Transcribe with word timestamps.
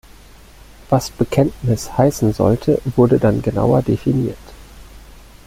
Was 0.89 1.11
„Bekenntnis“ 1.11 1.95
heißen 1.95 2.33
sollte, 2.33 2.81
wurde 2.95 3.19
dann 3.19 3.43
genauer 3.43 3.83
definiert. 3.83 4.39